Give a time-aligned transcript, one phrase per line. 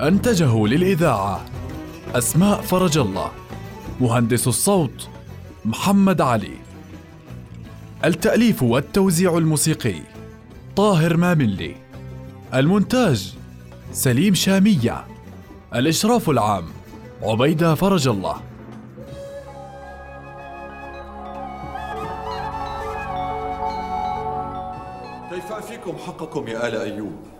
[0.00, 1.44] أنتجه للإذاعة
[2.14, 3.30] أسماء فرج الله
[4.00, 5.08] مهندس الصوت
[5.64, 6.56] محمد علي.
[8.04, 10.00] التأليف والتوزيع الموسيقي
[10.76, 11.76] طاهر ماملي.
[12.54, 13.34] المونتاج
[13.92, 15.04] سليم شامية.
[15.74, 16.64] الإشراف العام
[17.22, 18.36] عبيدة فرج الله.
[25.30, 27.33] كيف أفيكم حقكم يا آل أيوب؟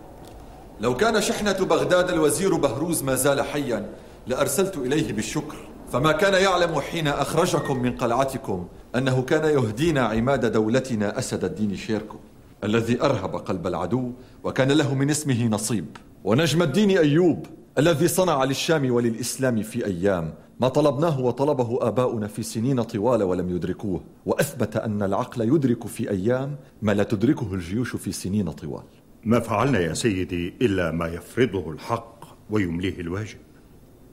[0.81, 3.87] لو كان شحنة بغداد الوزير بهروز ما زال حيا
[4.27, 5.57] لأرسلت إليه بالشكر.
[5.93, 12.17] فما كان يعلم حين أخرجكم من قلعتكم أنه كان يهدينا عماد دولتنا أسد الدين شيركو
[12.65, 14.13] الذي أرهب قلب العدو
[14.45, 15.97] وكان له من اسمه نصيب.
[16.25, 17.47] ونجم الدين أيوب
[17.79, 24.01] الذي صنع للشام وللإسلام في أيام ما طلبناه وطلبه آباؤنا في سنين طوال ولم يدركوه.
[24.27, 28.85] وأثبت أن العقل يدرك في أيام ما لا تدركه الجيوش في سنين طوال.
[29.25, 33.39] ما فعلنا يا سيدي إلا ما يفرضه الحق ويمليه الواجب.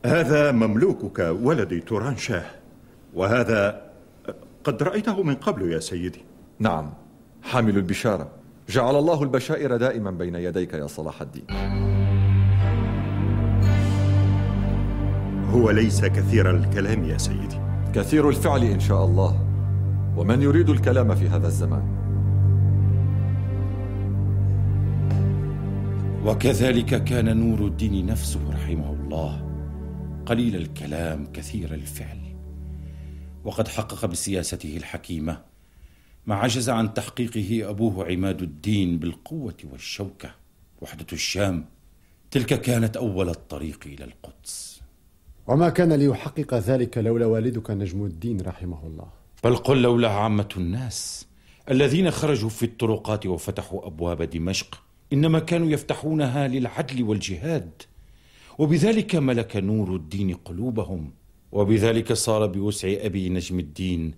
[0.06, 2.46] هذا مملوكك ولدي توران شاه
[3.14, 3.82] وهذا
[4.64, 6.22] قد رأيته من قبل يا سيدي.
[6.60, 6.94] نعم
[7.44, 8.32] حامل البشارة.
[8.70, 11.46] جعل الله البشائر دائما بين يديك يا صلاح الدين.
[15.50, 17.60] هو ليس كثير الكلام يا سيدي.
[17.96, 19.48] كثير الفعل إن شاء الله
[20.18, 22.01] ومن يريد الكلام في هذا الزمان.
[26.26, 29.48] وكذلك كان نور الدين نفسه رحمه الله.
[30.26, 32.20] قليل الكلام كثير الفعل.
[33.44, 35.42] وقد حقق بسياسته الحكيمة
[36.26, 40.32] ما عجز عن تحقيقه أبوه عماد الدين بالقوة والشوكة.
[40.82, 41.66] وحدة الشام
[42.32, 44.82] تلك كانت أول الطريق إلى القدس.
[45.48, 49.08] وما كان ليحقق ذلك لولا والدك نجم الدين رحمه الله.
[49.44, 51.28] بل قل لولا عامة الناس
[51.72, 57.82] الذين خرجوا في الطرقات وفتحوا أبواب دمشق إنما كانوا يفتحونها للعدل والجهاد
[58.58, 61.14] وبذلك ملك نور الدين قلوبهم
[61.52, 64.14] وبذلك صار بوسع أبي نجم الدين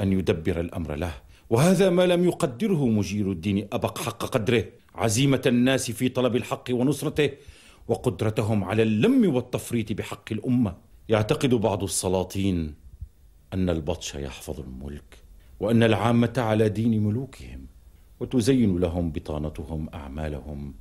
[0.00, 1.14] أن يدبر الأمر له.
[1.50, 4.64] وهذا ما لم يقدره مجير الدين أبق حق قدره
[4.94, 7.30] عزيمة الناس في طلب الحق ونصرته
[7.88, 10.76] وقدرتهم على اللم والتفريط بحق الأمة.
[11.08, 12.74] يعتقد بعض السلاطين
[13.54, 15.18] أن البطش يحفظ الملك
[15.60, 17.66] وأن العامة على دين ملوكهم.
[18.20, 20.74] وتزين لهم بطانتهم أعمالهم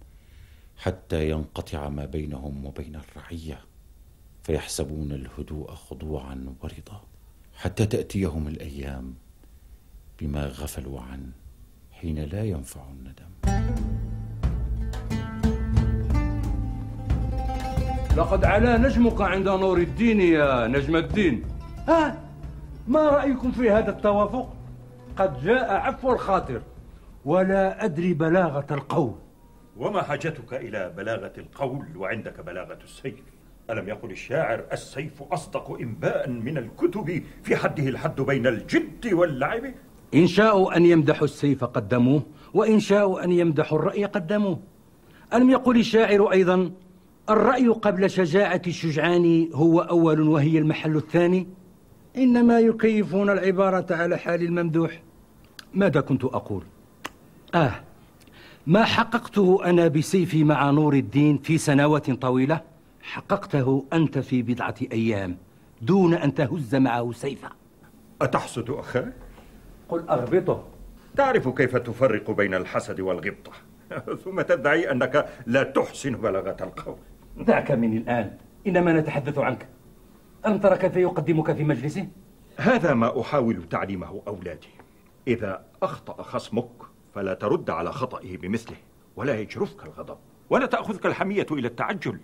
[0.77, 3.59] حتى ينقطع ما بينهم وبين الرعية
[4.43, 7.01] فيحسبون الهدوء خضوعا ورضا
[7.57, 9.13] حتى تأتيهم الأيام
[10.19, 11.31] بما غفلوا عنه
[11.91, 13.31] حين لا ينفع الندم.
[18.17, 21.43] لقد علا نجمك عند نور الدين يا نجم الدين.
[21.87, 22.23] ها؟
[22.87, 24.53] ما رأيكم في هذا التوافق؟
[25.17, 26.61] قد جاء عفو الخاطر.
[27.27, 29.13] ولا أدري بلاغة القول.
[29.77, 33.23] وما حاجتك إلى بلاغة القول وعندك بلاغة السيف؟
[33.69, 39.63] ألم يقل الشاعر السيف أصدق إنباء من الكتب في حده الحد بين الجد واللعب؟
[40.13, 42.23] إن شاءوا أن يمدحوا السيف قدموه
[42.53, 44.59] وإن شاءوا أن يمدحوا الرأي قدموه.
[45.33, 46.71] ألم يقل الشاعر أيضا
[47.29, 51.47] الرأي قبل شجاعة الشجعان هو أول وهي المحل الثاني؟
[52.17, 55.01] إنما يكيفون العبارة على حال الممدوح.
[55.73, 56.63] ماذا كنت أقول؟
[57.55, 57.71] آه.
[58.67, 62.61] ما حققته أنا بسيفي مع نور الدين في سنوات طويلة؟
[63.01, 65.37] حققته أنت في بضعة أيام
[65.81, 67.49] دون أن تهز معه سيفا.
[68.21, 69.13] أتحسد أخاك؟
[69.89, 70.63] قل أغبطه.
[71.17, 73.51] تعرف كيف تفرق بين الحسد والغبطة.
[74.23, 76.97] ثم تدعي أنك لا تحسن بلاغة القول.
[77.37, 78.37] دعك من الآن.
[78.67, 79.67] إنما نتحدث عنك.
[80.45, 82.07] ألم ترى كيف يقدمك في مجلسه؟
[82.57, 84.69] هذا ما أحاول تعليمه أولادي.
[85.27, 86.69] إذا أخطأ خصمك
[87.15, 88.77] فلا ترد على خطئه بمثله
[89.15, 90.17] ولا يجرفك الغضب.
[90.49, 92.19] ولا تأخذك الحمية إلى التعجل.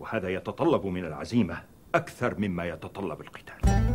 [0.00, 1.62] وهذا يتطلب من العزيمة
[1.94, 3.86] أكثر مما يتطلب القتال.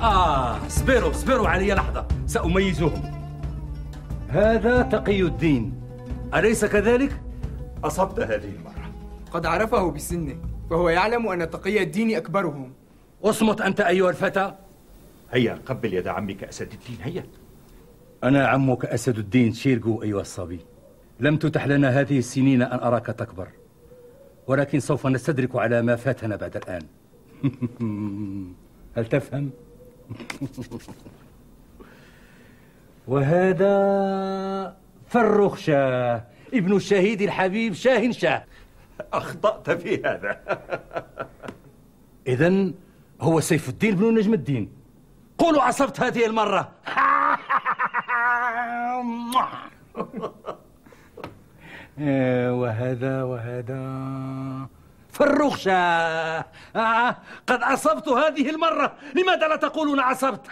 [0.00, 3.02] آه اصبروا اصبروا علي لحظة سأميزهم.
[4.28, 5.80] هذا تقي الدين.
[6.34, 7.20] أليس كذلك؟
[7.84, 8.92] أصبت هذه المرة.
[9.32, 10.36] قد عرفه بسنه
[10.70, 12.72] فهو يعلم أن تقي الدين أكبرهم.
[13.24, 14.54] أصمت أنت أيها الفتى؟
[15.32, 17.26] هيا قبل يد عمك أسد الدين هيا.
[18.24, 20.60] أنا عمك أسد الدين شيرجو أيها الصبي.
[21.20, 23.48] لم تتح لنا هذه السنين أن أراك تكبر
[24.46, 26.82] ولكن سوف نستدرك على ما فاتنا بعد الآن.
[28.96, 29.50] هل تفهم؟
[33.08, 34.76] وهذا
[35.06, 36.24] فرخ شاه
[36.54, 38.44] ابن الشهيد الحبيب شاه شاه.
[39.12, 40.40] أخطأت في هذا.
[42.26, 42.72] إذا
[43.20, 44.68] هو سيف الدين بن نجم الدين.
[45.38, 46.68] قولوا عصبت هذه المرة.
[51.98, 53.80] آه، وهذا وهذا.
[55.12, 56.44] فروخ شاه.
[56.76, 57.16] آه
[57.46, 58.92] قد عصبت هذه المرة.
[59.14, 60.40] لماذا لا تقولون عصبت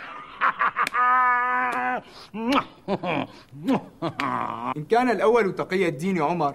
[4.77, 6.55] إن كان الأول تقي الدين عمر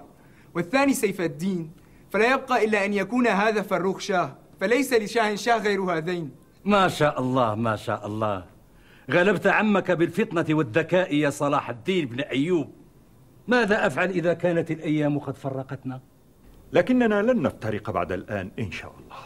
[0.54, 1.72] والثاني سيف الدين
[2.10, 6.39] فلا يبقى إلا أن يكون هذا فروخ شاه فليس لشاه شاه غير هذين.
[6.64, 8.44] ما شاء الله ما شاء الله.
[9.10, 12.70] غلبت عمك بالفطنة والذكاء يا صلاح الدين بن أيوب.
[13.48, 16.00] ماذا أفعل إذا كانت الأيام قد فرقتنا؟
[16.72, 19.16] لكننا لن نفترق بعد الآن إن شاء الله.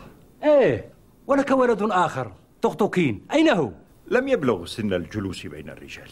[0.54, 0.84] إيه
[1.26, 2.32] ولك ولد آخر
[2.62, 3.70] طقطقين أين هو؟
[4.10, 6.10] لم يبلغ سن الجلوس بين الرجال.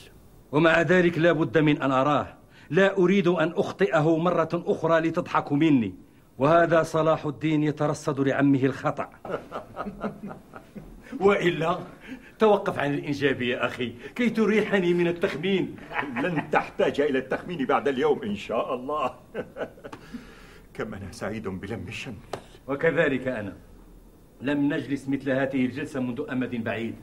[0.52, 2.34] ومع ذلك لا بد من أن أراه.
[2.70, 5.94] لا أريد أن أخطئه مرة أخرى لتضحك مني.
[6.38, 9.08] وهذا صلاح الدين يترصد لعمه الخطأ.
[11.20, 11.78] وإلا
[12.38, 13.92] توقف عن الإنجاب يا أخي.
[14.14, 15.76] كي تريحني من التخمين.
[16.22, 19.14] لن تحتاج إلى التخمين بعد اليوم إن شاء الله.
[20.74, 22.14] كم أنا سعيد بلم الشمل.
[22.68, 23.56] وكذلك أنا.
[24.40, 26.94] لم نجلس مثل هذه الجلسة منذ أمد بعيد.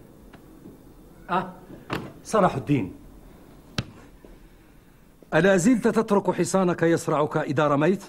[1.30, 1.54] أه؟
[2.24, 2.96] صلاح الدين.
[5.34, 8.04] ألا زلت تترك حصانك يصرعك إذا رميت؟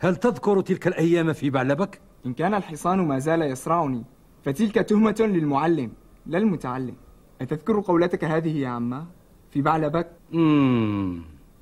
[0.00, 4.04] هل تذكر تلك الأيام في بعلبك؟ إن كان الحصان ما زال يصرعني.
[4.44, 5.90] فتلك تهمة للمعلم
[6.26, 6.94] لا المتعلم
[7.40, 9.06] أتذكر قولتك هذه يا عماه
[9.50, 10.08] في بعلبك؟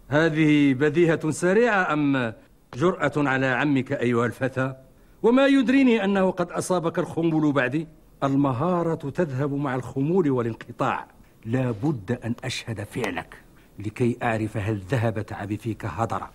[0.09, 2.33] هذه بديهة سريعة أم
[2.75, 4.75] جرأة على عمك أيها الفتى؟
[5.23, 7.87] وما يدريني أنه قد أصابك الخمول بعدي؟
[8.25, 11.07] المهارة تذهب مع الخمول والانقطاع
[11.45, 13.37] لا بد أن أشهد فعلك
[13.79, 16.31] لكي أعرف هل ذهب تعبي فيك هدرا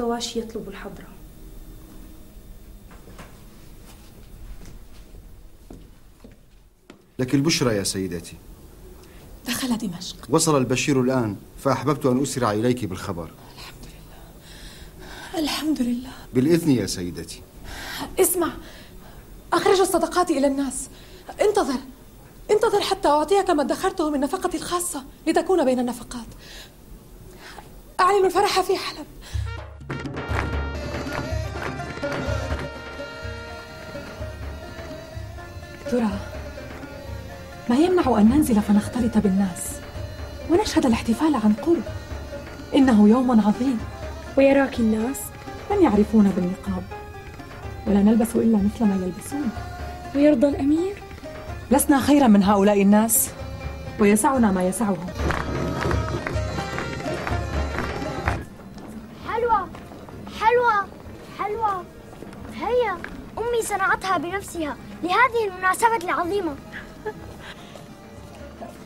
[0.00, 1.08] الطواشي يطلب الحضرة
[7.18, 8.36] لك البشرى يا سيدتي.
[9.46, 10.16] دخل دمشق.
[10.28, 13.30] وصل البشير الآن فأحببت أن أسرع إليك بالخبر.
[15.34, 16.10] الحمد لله.
[16.34, 17.42] بالإذن يا سيدتي.
[18.20, 18.52] اسمع
[19.52, 20.88] أخرج الصدقات إلى الناس.
[21.40, 21.80] انتظر.
[22.50, 26.26] انتظر حتى أعطيك ما ادخرته من نفقتي الخاصة لتكون بين النفقات.
[28.00, 29.06] أعلن الفرح في حلب.
[35.90, 36.10] ترى
[37.70, 39.80] ما يمنع أن ننزل فنختلط بالناس
[40.50, 41.82] ونشهد الاحتفال عن قرب.
[42.74, 43.78] إنه يوم عظيم.
[44.36, 45.16] ويراك الناس.
[45.70, 46.82] من يعرفون بالنقاب؟
[47.86, 49.50] ولا نلبس إلا مثل ما يلبسون.
[50.14, 51.02] ويرضى الأمير؟
[51.70, 53.30] لسنا خيرا من هؤلاء الناس.
[54.00, 55.06] ويسعنا ما يسعهم.
[59.28, 59.68] حلوى
[60.40, 60.86] حلوى
[61.38, 61.84] حلوى
[62.54, 62.92] هيا
[63.38, 64.76] أمي صنعتها بنفسها.
[65.02, 66.54] لهذه المناسبة العظيمة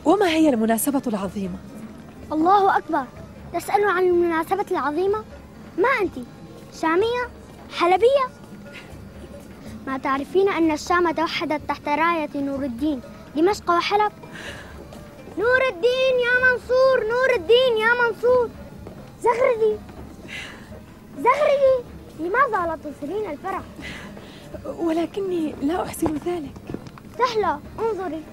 [0.05, 1.57] وما هي المناسبة العظيمة؟
[2.31, 3.05] الله أكبر
[3.53, 5.23] تسأل عن المناسبة العظيمة؟
[5.77, 6.13] ما أنت
[6.81, 7.29] شامية؟
[7.77, 8.27] حلبية؟
[9.87, 13.01] ما تعرفين أن الشام توحدت تحت راية نور الدين
[13.35, 14.11] دمشق وحلب؟
[15.37, 18.49] نور الدين يا منصور نور الدين يا منصور
[19.21, 19.77] زغردي
[21.17, 21.83] زغردي
[22.19, 23.61] لماذا لا تصلين الفرح؟
[24.65, 26.53] ولكني لا أحسن ذلك.
[27.17, 28.23] سهلة انظري.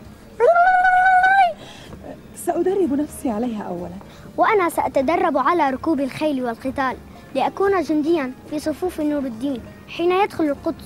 [2.34, 3.96] سأدرب نفسي عليها أولا.
[4.36, 6.96] وأنا سأتدرب على ركوب الخيل والقتال
[7.34, 10.84] لأكون جنديا في صفوف نور الدين حين يدخل القدس.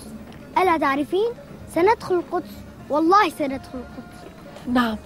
[0.59, 1.31] ألا تعرفين؟
[1.75, 2.51] سندخل القدس.
[2.91, 4.19] والله سندخل القدس.
[4.67, 4.97] نعم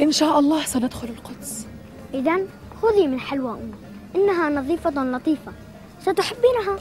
[0.00, 1.66] إن شاء الله سندخل القدس.
[2.14, 2.40] إذا
[2.82, 3.74] خذي من حلوى أمي
[4.16, 5.52] إنها نظيفة لطيفة.
[6.00, 6.78] ستحبينها؟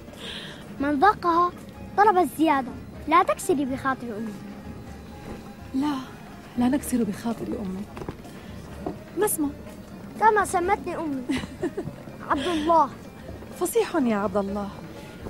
[0.80, 1.52] من ذاقها
[1.96, 2.72] طلب الزيادة
[3.08, 4.32] لا تكسري بخاطر أمي.
[5.74, 5.94] لا
[6.58, 7.84] لا نكسر بخاطر أمي.
[9.18, 9.50] ما اسمه؟
[10.20, 11.22] كما سمتني أمي.
[12.30, 12.88] عبد الله.
[13.60, 14.68] فصيح يا عبد الله.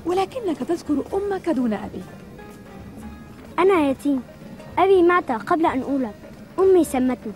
[0.07, 2.03] ولكنك تذكر أمك دون أبي.
[3.59, 4.23] أنا يتيم.
[4.79, 6.15] أبي مات قبل أن أولد.
[6.59, 7.33] أمي سمتني.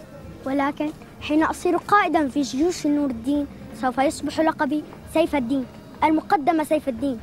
[0.47, 3.47] ولكن حين أصير قائدا في جيوش نور الدين
[3.81, 4.85] سوف يصبح لقبي
[5.15, 5.67] سيف الدين
[6.05, 7.19] المقدمة سيف الدين.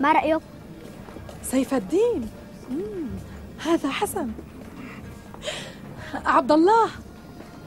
[0.00, 0.49] ما رأيك؟
[1.42, 2.30] سيف الدين.
[3.58, 4.30] هذا حسن.
[6.26, 6.90] عبد الله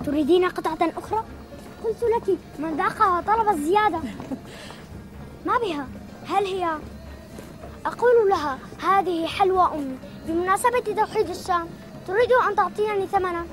[0.05, 1.23] تريدين قطعة أخرى؟
[1.83, 3.99] قلت لك من ذاقها طلب الزيادة.
[5.45, 5.87] ما بها؟
[6.27, 6.77] هل هي؟
[7.85, 9.97] أقول لها هذه حلوى أمي.
[10.27, 11.67] بمناسبة توحيد الشام
[12.07, 13.45] تريد أن تعطيني ثمنا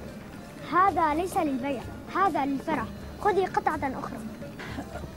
[0.72, 1.82] هذا ليس للبيع
[2.14, 2.86] هذا للفرح.
[3.20, 4.18] خذي قطعة أخرى.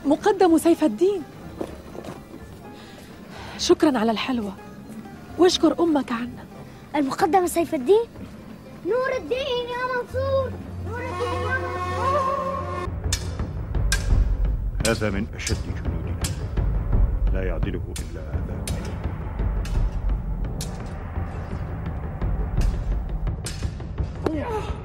[0.06, 1.24] مقدم سيف الدين.
[3.58, 4.52] شكرا على الحلوى.
[5.38, 6.46] واشكر أمك عنا.
[6.96, 8.06] المقدم سيف الدين.
[8.86, 10.52] نور الدين يا منصور.
[10.88, 12.90] نور الدين يا منصور.
[14.88, 16.24] هذا من أشد جنودنا.
[17.34, 18.64] لا يعدله إلا هذا
[24.28, 24.83] إنه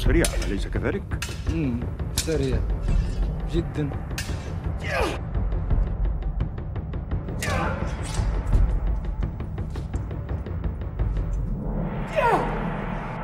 [0.00, 1.02] سريع أليس كذلك؟
[1.54, 1.80] مم.
[2.16, 2.60] سريع
[3.52, 3.90] جدا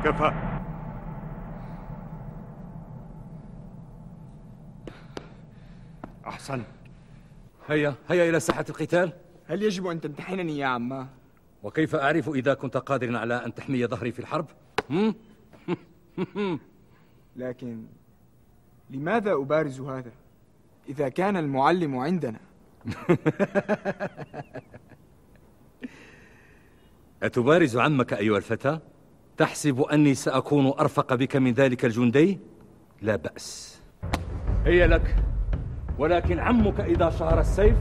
[0.05, 0.31] كفى
[6.27, 6.63] أحسن
[7.67, 9.11] هيا هيا إلى ساحة القتال
[9.47, 11.07] هل يجب أن تمتحنني يا عماه؟
[11.63, 14.45] وكيف أعرف إذا كنت قادرا على أن تحمي ظهري في الحرب؟
[14.89, 15.15] هم؟
[17.35, 17.83] لكن
[18.89, 20.11] لماذا أبارز هذا؟
[20.89, 22.39] إذا كان المعلم عندنا
[27.23, 28.79] أتبارز عمك أيها الفتى؟
[29.37, 32.39] تحسب أني سأكون أرفق بك من ذلك الجندي؟
[33.01, 33.79] لا بأس
[34.65, 35.15] هي لك
[35.97, 37.75] ولكن عمك إذا شهر السيف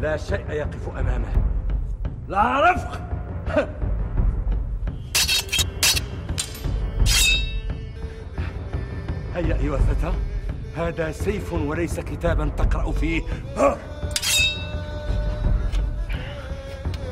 [0.00, 1.44] لا شيء يقف أمامه
[2.28, 3.00] لا رفق
[9.34, 10.12] هيا أيها الفتى
[10.76, 13.22] هذا سيف وليس كتابا تقرأ فيه
[13.56, 13.76] ها.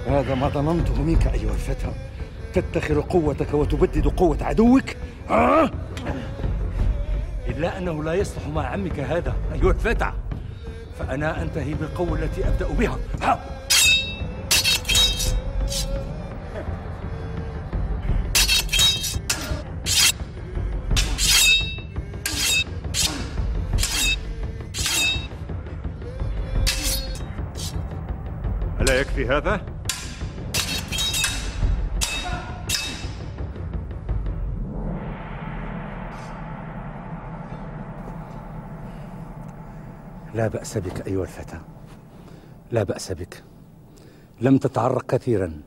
[0.06, 1.92] هذا ما ظننته منك أيها الفتى
[2.54, 4.84] تدخر قوتك وتبدد قوة عدوك
[5.28, 5.70] ها؟
[7.48, 10.12] إلا أنه لا يصلح مع عمك هذا أيها الفتى
[10.98, 13.40] فأنا أنتهي بالقوة التي أبدأ بها ها.
[29.22, 29.60] يكفي هذا؟
[40.34, 41.58] لا بأس بك أيها الفتى.
[42.70, 43.42] لا بأس بك.
[44.40, 45.60] لم تتعرق كثيرا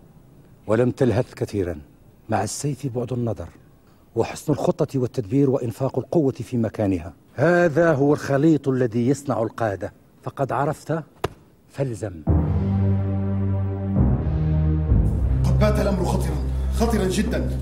[0.67, 1.81] ولم تلهث كثيرا.
[2.29, 3.47] مع السيف بعد النظر
[4.15, 7.13] وحسن الخطة والتدبير وإنفاق القوة في مكانها.
[7.35, 9.93] هذا هو الخليط الذي يصنع القادة.
[10.23, 11.03] فقد عرفت
[11.69, 12.34] فالزم.
[16.75, 17.59] خطرا جدا.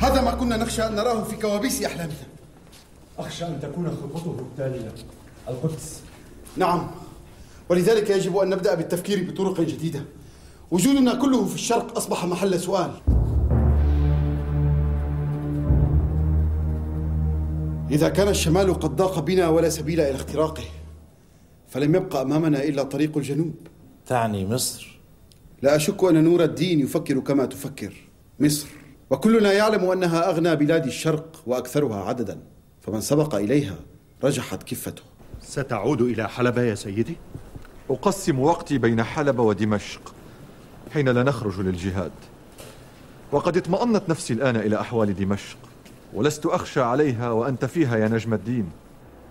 [0.00, 2.14] هذا ما كنا نخشى أن نراه في كوابيس أحلامنا.
[3.18, 4.92] أخشى أن تكون خطته التالية
[5.48, 6.00] القدس.
[6.56, 6.90] نعم.
[7.68, 10.04] ولذلك يجب أن نبدأ بالتفكير بطرق جديدة.
[10.70, 12.90] وجودنا كله في الشرق أصبح محل سؤال.
[17.90, 20.64] إذا كان الشمال قد ضاق بنا ولا سبيل إلى اختراقه
[21.68, 23.54] فلم يبقى أمامنا إلا طريق الجنوب.
[24.06, 25.00] تعني مصر.
[25.62, 28.09] لا أشك أن نور الدين يفكر كما تفكر.
[28.40, 28.66] مصر.
[29.10, 32.40] وكلنا يعلم أنها أغنى بلاد الشرق وأكثرها عددا
[32.80, 33.76] فمن سبق إليها
[34.24, 35.02] رجحت كفته.
[35.42, 37.16] ستعود إلى حلب يا سيدي؟
[37.90, 40.14] أقسم وقتي بين حلب ودمشق
[40.92, 42.12] حين لا نخرج للجهاد.
[43.32, 45.58] وقد اطمأنت نفسي الآن إلى أحوال دمشق
[46.14, 48.70] ولست أخشى عليها وأنت فيها يا نجم الدين.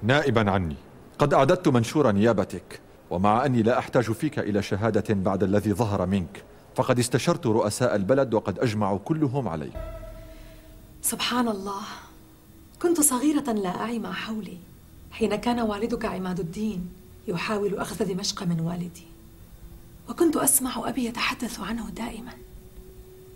[0.03, 0.75] نائبا عني.
[1.19, 6.43] قد أعددت منشور نيابتك ومع أني لا أحتاج فيك إلى شهادة بعد الذي ظهر منك.
[6.79, 9.73] فقد استشرت رؤساء البلد وقد أجمعوا كلهم عليك
[11.01, 11.81] سبحان الله.
[12.81, 14.57] كنت صغيرة لا أعي ما حولي.
[15.11, 16.89] حين كان والدك عماد الدين
[17.27, 19.07] يحاول أخذ دمشق من والدي.
[20.09, 22.33] وكنت أسمع أبي يتحدث عنه دائما.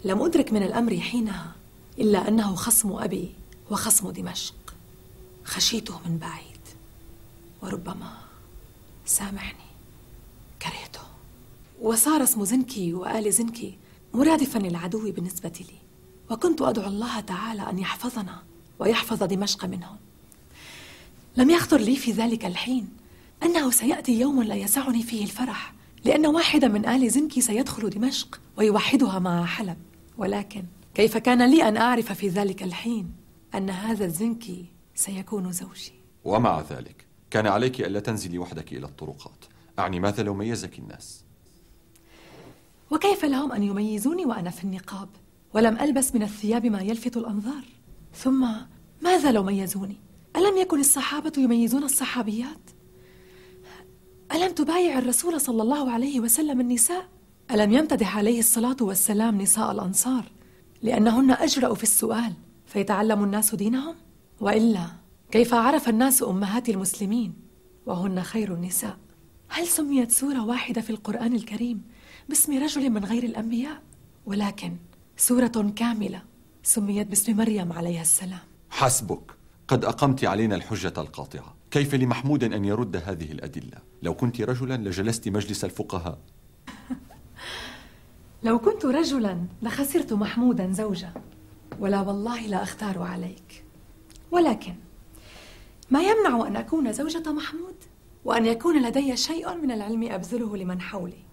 [0.06, 1.52] لم أدرك من الأمر حينها
[2.00, 3.34] إلا أنه خصم أبي
[3.72, 4.56] وخصم دمشق.
[5.44, 6.64] خشيته من بعيد.
[7.62, 8.18] وربما
[9.06, 9.70] سامحني.
[10.62, 11.03] كرهته.
[11.84, 13.78] وصار اسم زنكي وآل زنكي
[14.14, 15.78] مرادفا للعدو بالنسبة لي.
[16.32, 18.44] وكنت أدعو الله تعالى أن يحفظنا
[18.80, 19.98] ويحفظ دمشق منهم.
[21.38, 22.90] لم يخطر لي في ذلك الحين
[23.44, 25.74] أنه سيأتي يوم لا يسعني فيه الفرح
[26.06, 29.78] لأن واحدا من آل زنكي سيدخل دمشق ويوحدها مع حلب.
[30.18, 30.64] ولكن
[30.96, 33.12] كيف كان لي أن أعرف في ذلك الحين
[33.56, 39.46] أن هذا الزنكي سيكون زوجي؟ ومع ذلك كان عليك ألا تنزلي وحدك إلى الطرقات.
[39.80, 41.23] أعني ماذا لو ميزك الناس؟
[42.92, 45.10] وكيف لهم أن يميزوني وأنا في النقاب؟
[45.54, 47.64] ولم ألبس من الثياب ما يلفت الأنظار.
[48.14, 48.48] ثم
[49.02, 49.98] ماذا لو ميزوني؟
[50.36, 52.70] ألم يكن الصحابة يميزون الصحابيات؟
[54.34, 57.10] ألم تبايع الرسول صلى الله عليه وسلم النساء؟
[57.52, 60.26] ألم يمتدح عليه الصلاة والسلام نساء الأنصار؟
[60.82, 62.34] لأنهن أجرأ في السؤال
[62.66, 63.96] فيتعلم الناس دينهم؟
[64.42, 64.88] وإلا
[65.32, 67.34] كيف عرف الناس أمهات المسلمين؟
[67.86, 68.98] وهن خير النساء.
[69.50, 71.82] هل سميت سورة واحدة في القرآن الكريم؟
[72.30, 73.82] باسم رجل من غير الأنبياء
[74.26, 74.76] ولكن
[75.18, 76.22] سورة كاملة
[76.64, 78.40] سميت باسم مريم عليها السلام.
[78.70, 79.32] حسبك.
[79.68, 81.56] قد أقمت علينا الحجة القاطعة.
[81.72, 86.18] كيف لمحمود أن يرد هذه الأدلة؟ لو كنت رجلا لجلست مجلس الفقهاء.
[88.44, 91.14] لو كنت رجلا لخسرت محمودا زوجا
[91.80, 93.64] ولا والله لا أختار عليك.
[94.32, 94.76] ولكن
[95.92, 97.76] ما يمنع أن أكون زوجة محمود
[98.26, 101.24] وأن يكون لدي شيء من العلم أبذله لمن حولي.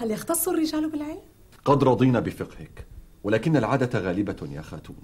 [0.00, 1.20] هل يختص الرجال بالعلم؟
[1.64, 2.86] قد رضينا بفقهك
[3.24, 4.96] ولكن العادة غالبة يا خاتون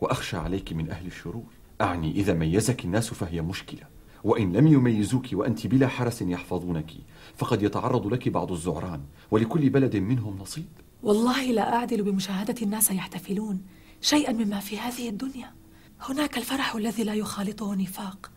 [0.00, 1.44] وأخشى عليك من أهل الشرور.
[1.80, 3.80] أعني إذا ميزك الناس فهي مشكلة
[4.24, 6.90] وإن لم يميزوك وأنت بلا حرس يحفظونك
[7.36, 10.68] فقد يتعرض لك بعض الزعران ولكل بلد منهم نصيب.
[11.02, 13.60] والله لا أعدل بمشاهدة الناس يحتفلون
[14.00, 15.52] شيئا مما في هذه الدنيا.
[16.00, 18.30] هناك الفرح الذي لا يخالطه نفاق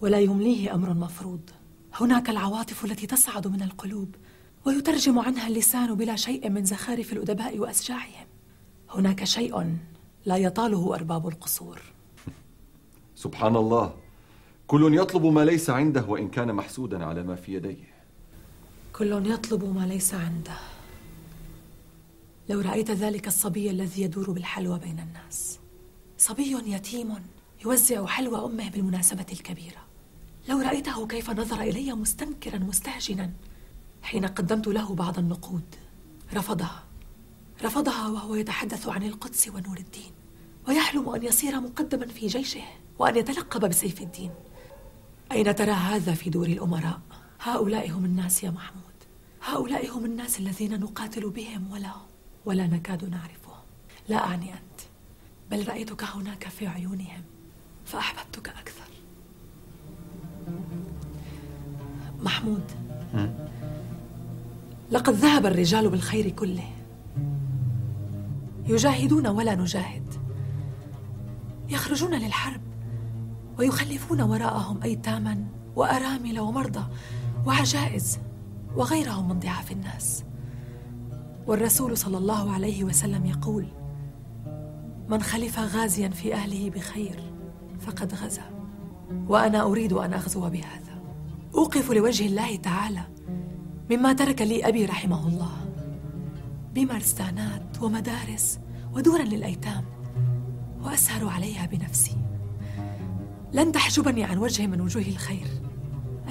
[0.00, 1.50] ولا يمليه أمر مفروض.
[1.94, 4.14] هناك العواطف التي تصعد من القلوب
[4.64, 8.26] ويترجم عنها اللسان بلا شيء من زخارف الأدباء وأسجاعهم.
[8.90, 9.76] هناك شيء
[10.26, 11.82] لا يطاله أرباب القصور.
[13.24, 13.94] سبحان الله.
[14.66, 17.92] كل يطلب ما ليس عنده وإن كان محسودا على ما في يديه.
[18.92, 20.56] كل يطلب ما ليس عنده.
[22.48, 25.58] لو رأيت ذلك الصبي الذي يدور بالحلوى بين الناس.
[26.18, 27.14] صبي يتيم
[27.64, 29.82] يوزع حلوى أمه بالمناسبة الكبيرة.
[30.48, 33.30] لو رأيته كيف نظر إلي مستنكرا مستهجنا
[34.02, 35.74] حين قدمت له بعض النقود.
[36.34, 36.82] رفضها.
[37.62, 40.12] رفضها وهو يتحدث عن القدس ونور الدين
[40.68, 42.62] ويحلم أن يصير مقدما في جيشه
[42.98, 44.30] وأن يتلقب بسيف الدين.
[45.32, 47.00] أين ترى هذا في دور الأمراء؟
[47.40, 48.82] هؤلاء هم الناس يا محمود.
[49.42, 51.92] هؤلاء هم الناس الذين نقاتل بهم ولا
[52.44, 53.62] ولا نكاد نعرفهم.
[54.08, 54.80] لا أعني أنت
[55.50, 57.22] بل رأيتك هناك في عيونهم
[57.86, 58.82] فأحببتك أكثر.
[62.22, 62.64] محمود
[64.92, 66.70] لقد ذهب الرجال بالخير كله.
[68.66, 70.14] يجاهدون ولا نجاهد.
[71.68, 72.60] يخرجون للحرب
[73.58, 75.44] ويخلفون وراءهم أيتاما
[75.76, 76.84] وأرامل ومرضى
[77.46, 78.18] وعجائز
[78.76, 80.24] وغيرهم من ضعاف الناس.
[81.46, 83.66] والرسول صلى الله عليه وسلم يقول
[85.08, 87.22] من خلف غازيا في أهله بخير
[87.80, 88.50] فقد غزا
[89.28, 91.02] وأنا أريد أن أغزو بهذا.
[91.54, 93.02] أوقف لوجه الله تعالى
[93.92, 95.56] مما ترك لي أبي رحمه الله.
[96.74, 98.58] بمرستانات ومدارس
[98.92, 99.84] ودورا للأيتام
[100.82, 102.16] وأسهر عليها بنفسي.
[103.52, 105.46] لن تحجبني عن وجه من وجوه الخير.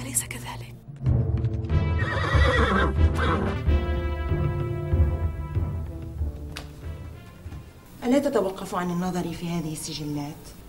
[0.02, 0.74] أليس كذلك؟
[8.04, 10.61] ألا تتوقف عن النظر في هذه السجلات؟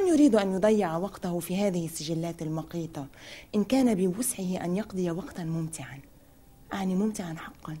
[0.00, 3.06] من يريد أن يضيع وقته في هذه السجلات المقيتة؟
[3.54, 6.00] إن كان بوسعه أن يقضي وقتا ممتعا.
[6.72, 7.76] أعني ممتعا حقا.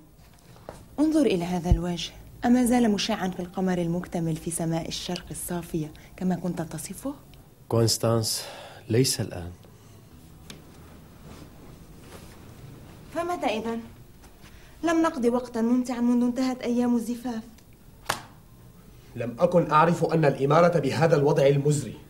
[1.00, 2.12] انظر إلى هذا الوجه.
[2.44, 7.14] أما زال مشعا في القمر المكتمل في سماء الشرق الصافية كما كنت تصفه؟
[7.68, 8.44] كونستانس
[8.88, 9.50] ليس الآن.
[13.14, 13.78] فمتى إذا؟
[14.82, 17.42] لم نقضي وقتا ممتعا منذ انتهت أيام الزفاف.
[19.16, 22.09] لم أكن أعرف أن الإمارة بهذا الوضع المزري.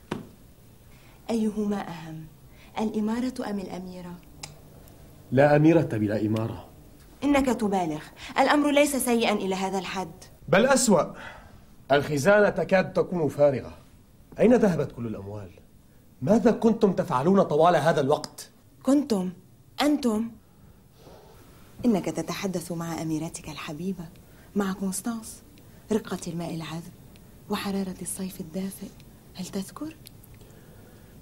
[1.31, 2.25] أيهما أهم؟
[2.79, 4.15] الإمارة أم الأميرة؟
[5.33, 6.67] لا أميرة بلا إمارة
[7.25, 8.03] إنك تبالغ
[8.39, 10.11] الأمر ليس سيئا إلى هذا الحد
[10.49, 11.03] بل أسوأ
[11.93, 13.75] الخزانة تكاد تكون فارغة
[14.41, 15.51] أين ذهبت كل الأموال؟
[16.23, 18.51] ماذا كنتم تفعلون طوال هذا الوقت؟
[18.83, 19.33] كنتم
[19.83, 20.31] أنتم
[21.85, 24.05] إنك تتحدث مع أميرتك الحبيبة
[24.57, 25.43] مع كونستانس
[25.93, 26.93] رقة الماء العذب
[27.51, 28.89] وحرارة الصيف الدافئ
[29.35, 29.95] هل تذكر؟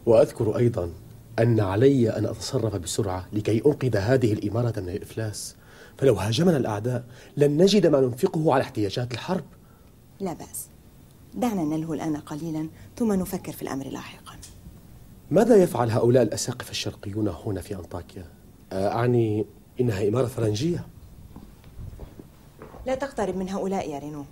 [0.07, 0.91] وأذكر أيضا
[1.39, 5.57] أن علي أن أتصرف بسرعة لكي أنقذ هذه الإمارة من الإفلاس.
[5.99, 7.05] فلو هاجمنا الأعداء
[7.37, 9.45] لن نجد ما ننفقه على احتياجات الحرب.
[10.21, 10.69] لا بأس.
[11.35, 14.37] دعنا نلهو الآن قليلا ثم نفكر في الأمر لاحقا.
[15.31, 18.25] ماذا يفعل هؤلاء الأساقفة الشرقيون هنا في أنطاكيا؟
[18.73, 19.47] أعني
[19.81, 20.87] إنها إمارة فرنجية؟
[22.87, 24.25] لا تقترب من هؤلاء يا رينو.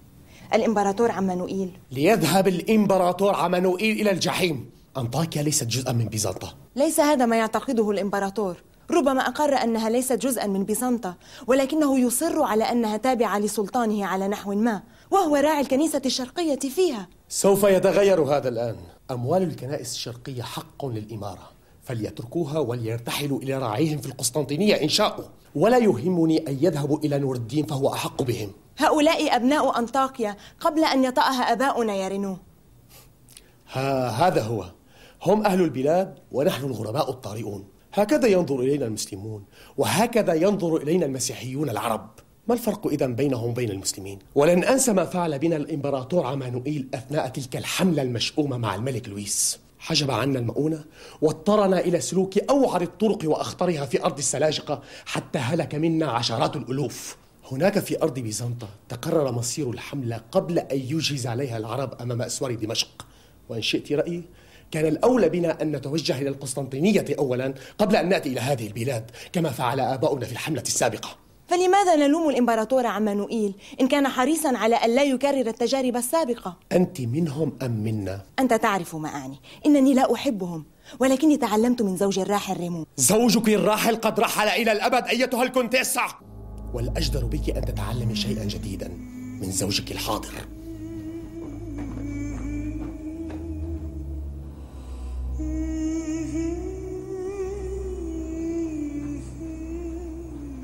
[0.55, 4.71] الإمبراطور عمانوئيل ليذهب الإمبراطور عمانوئيل إلى الجحيم.
[4.99, 6.55] أنطاكيا ليست جزءا من بيزنطة.
[6.77, 8.57] ليس هذا ما يعتقده الإمبراطور.
[8.91, 14.55] ربما أقر أنها ليست جزءا من بيزنطة ولكنه يصر على أنها تابعة لسلطانه على نحو
[14.55, 17.09] ما وهو راعي الكنيسة الشرقية فيها.
[17.29, 18.77] سوف يتغير هذا الآن.
[19.11, 21.51] أموال الكنائس الشرقية حق للإمارة.
[21.83, 25.25] فليتركوها وليرتحلوا إلى راعيهم في القسطنطينية إن شاءوا.
[25.55, 28.53] ولا يهمني أن يذهبوا إلى نور الدين فهو أحق بهم.
[28.79, 32.37] هؤلاء أبناء أنطاكيا قبل أن يطأها أباؤنا يا رينو.
[33.73, 34.65] ها هذا هو.
[35.27, 37.65] هم أهل البلاد ونحن الغرباء الطارئون.
[37.95, 39.45] هكذا ينظر إلينا المسلمون
[39.77, 42.11] وهكذا ينظر إلينا المسيحيون العرب.
[42.49, 47.57] ما الفرق إذا بينهم وبين المسلمين؟ ولن أنسى ما فعل بنا الإمبراطور عمانوئيل أثناء تلك
[47.57, 49.59] الحملة المشؤومة مع الملك لويس.
[49.79, 50.85] حجب عنا المؤونة
[51.23, 57.17] واضطرنا إلى سلوك أوعر الطرق وأخطرها في أرض السلاجقة حتى هلك منا عشرات الألوف.
[57.53, 63.07] هناك في أرض بيزنطة تقرر مصير الحملة قبل أن يجهز عليها العرب أمام أسوار دمشق.
[63.49, 64.23] وإن شئت رأيي
[64.71, 69.51] كان الأولى بنا أن نتوجه إلى القسطنطينية أولا قبل أن نأتي إلى هذه البلاد كما
[69.51, 71.17] فعل آباؤنا في الحملة السابقة.
[71.49, 77.53] فلماذا نلوم الإمبراطور عمانوئيل؟ إن كان حريصا على أن لا يكرر التجارب السابقة؟ أنت منهم
[77.63, 80.65] أم منا؟ أنت تعرف ما أعني إنني لا أحبهم
[80.99, 82.87] ولكني تعلمت من زوجي الراحل ريمون.
[82.97, 86.03] زوجك الراحل قد رحل إلى الأبد أيتها الكونتيسة.
[86.75, 88.89] والأجدر بك أن تتعلمي شيئا جديدا
[89.41, 90.33] من زوجك الحاضر.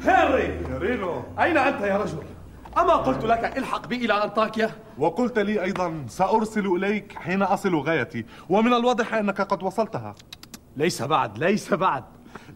[0.05, 2.19] هنري رينو أين أنت يا رجل؟
[2.79, 8.25] أما قلت لك الحق بي إلى أنطاكيا؟ وقلت لي أيضا سأرسل إليك حين أصل غايتي
[8.49, 10.15] ومن الواضح أنك قد وصلتها.
[10.77, 12.05] ليس بعد ليس بعد.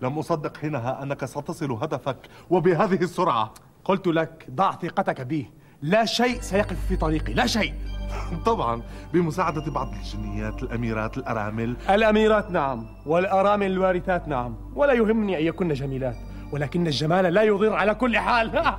[0.03, 2.17] لم أصدق حينها أنك ستصل هدفك
[2.51, 3.55] وبهذه السرعة.
[3.85, 5.51] قلت لك ضع ثقتك بي.
[5.83, 7.75] لا شيء سيقف في طريقي لا شيء.
[8.47, 8.83] طبعا
[9.13, 11.77] بمساعدة بعض الجنيات الأميرات الأرامل.
[11.91, 16.17] الأميرات نعم والأرامل الوارثات نعم ولا يهمني أن يكن جميلات.
[16.53, 18.63] ولكن الجمال لا يضر على كل حال.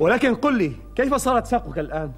[0.00, 2.12] ولكن قل لي كيف صارت ساقك الآن؟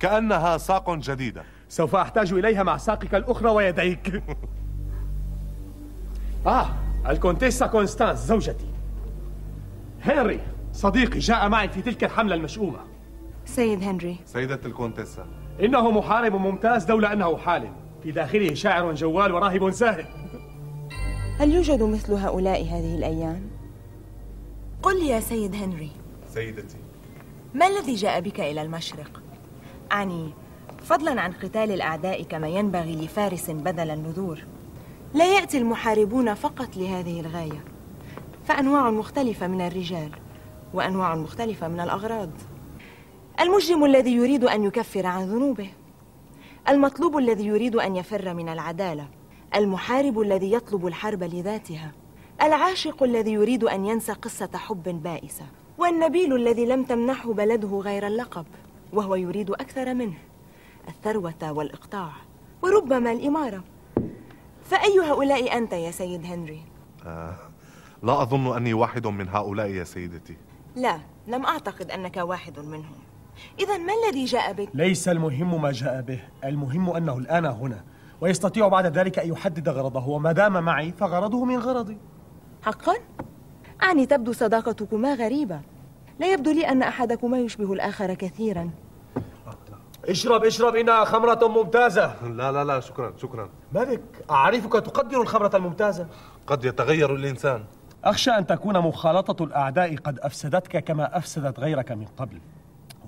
[0.00, 1.42] كأنها ساق جديدة.
[1.68, 4.22] سوف أحتاج إليها مع ساقك الأخرى ويديك.
[6.46, 6.66] آه
[7.08, 8.66] الكونتيسا كونستانس زوجتي.
[10.02, 10.40] هنري
[10.72, 12.78] صديقي جاء معي في تلك الحملة المشؤومة.
[13.44, 14.16] سيد هنري.
[14.24, 15.26] سيدة الكونتيسا.
[15.62, 20.06] إنه محارب ممتاز لولا أنه حالم في داخله شاعر جوال وراهب زاهد
[21.38, 23.50] هل يوجد مثل هؤلاء هذه الأيام؟
[24.82, 25.90] قل لي يا سيد هنري.
[26.34, 26.76] سيدتي.
[27.54, 29.22] ما الذي جاء بك إلى المشرق؟
[29.92, 30.30] أعني
[30.82, 34.44] فضلا عن قتال الأعداء كما ينبغي لفارس بدل النذور.
[35.14, 37.64] لا يأتي المحاربون فقط لهذه الغاية.
[38.44, 40.10] فأنواع مختلفة من الرجال
[40.74, 42.30] وأنواع مختلفة من الأغراض.
[43.40, 45.68] المجرم الذي يريد أن يكفر عن ذنوبه.
[46.68, 49.08] المطلوب الذي يريد أن يفر من العدالة.
[49.54, 51.92] المحارب الذي يطلب الحرب لذاتها
[52.42, 55.44] العاشق الذي يريد أن ينسى قصة حب بائسة
[55.78, 58.46] والنبيل الذي لم تمنحه بلده غير اللقب
[58.92, 60.16] وهو يريد أكثر منه
[60.88, 62.10] الثروة والإقطاع
[62.62, 63.64] وربما الإمارة
[64.64, 66.60] فأي هؤلاء أنت يا سيد هنري؟
[67.06, 67.36] آه
[68.02, 70.36] لا أظن أني واحد من هؤلاء يا سيدتي
[70.76, 72.96] لا لم أعتقد أنك واحد منهم
[73.60, 77.84] إذا ما الذي جاء بك؟ ليس المهم ما جاء به المهم أنه الآن هنا
[78.20, 81.98] ويستطيع بعد ذلك أن يحدد غرضه وما دام معي فغرضه من غرضي.
[82.62, 82.94] حقا؟
[83.82, 85.60] أعني تبدو صداقتكما غريبة.
[86.18, 88.70] لا يبدو لي أن أحدكما يشبه الآخر كثيرا.
[90.08, 92.26] اشرب اشرب إنها خمرة ممتازة.
[92.28, 93.48] لا لا لا شكرا شكرا.
[93.72, 94.00] ما بك
[94.30, 96.06] أعرفك تقدر الخمرة الممتازة؟
[96.46, 97.64] قد يتغير الإنسان.
[98.04, 102.40] أخشى أن تكون مخالطة الأعداء قد أفسدتك كما أفسدت غيرك من قبل.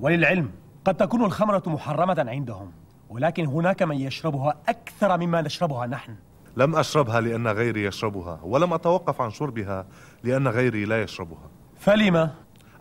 [0.01, 0.51] وللعلم
[0.85, 2.73] قد تكون الخمرة محرمة عندهم.
[3.09, 6.17] ولكن هناك من يشربها أكثر مما نشربها نحن.
[6.57, 9.87] لم أشربها لأن غيري يشربها ولم أتوقف عن شربها
[10.25, 11.51] لأن غيري لا يشربها.
[11.77, 12.35] فلما؟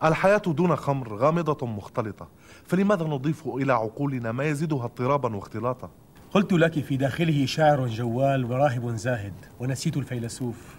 [0.04, 2.28] الحياة دون خمر غامضة مختلطة
[2.66, 5.90] فلماذا نضيف إلى عقولنا ما يزيدها اضطرابا واختلاطا؟
[6.30, 10.76] قلت لك في داخله شاعر جوال وراهب زاهد ونسيت الفيلسوف.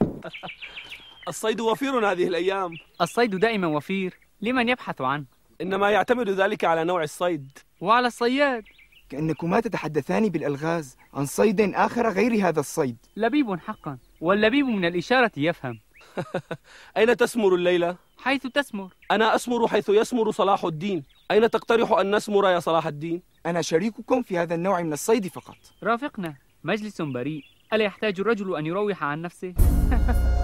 [1.27, 2.71] الصيد وفير هذه الأيام.
[3.01, 5.25] الصيد دائما وفير لمن يبحث عنه؟
[5.61, 7.57] إنما يعتمد ذلك على نوع الصيد.
[7.81, 8.63] وعلى الصياد.
[9.09, 15.79] كأنكما تتحدثان بالألغاز عن صيد آخر غير هذا الصيد لبيب حقا واللبيب من الإشارة يفهم
[16.97, 22.49] أين تسمر الليلة؟ حيث تسمر أنا أسمر حيث يسمر صلاح الدين أين تقترح أن نسمر
[22.49, 27.43] يا صلاح الدين؟ أنا شريككم في هذا النوع من الصيد فقط رافقنا مجلس بريء
[27.73, 29.53] ألا يحتاج الرجل أن يروح عن نفسه؟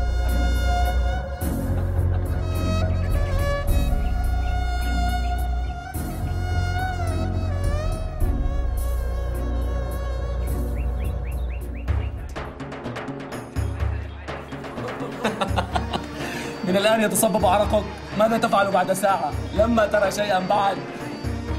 [16.76, 17.84] من الآن يتصبب عرقك.
[18.20, 20.78] ماذا تفعل بعد ساعة؟ لما ترى شيئا بعد.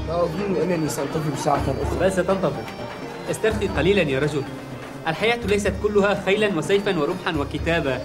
[0.07, 1.99] لا أظن أنني سأنتظر ساعة أخرى.
[1.99, 2.63] بل ستنتظر
[3.31, 4.43] استرخي قليلا يا رجل.
[5.07, 7.95] الحياة ليست كلها خيلا وسيفا ورمحا وكتابة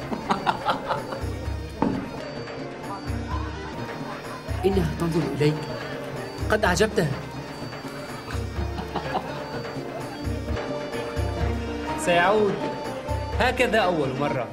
[4.65, 5.55] إنها تنظر إليك.
[6.51, 7.11] قد أعجبتها.
[12.05, 12.55] سيعود.
[13.41, 14.47] هكذا أول مرة.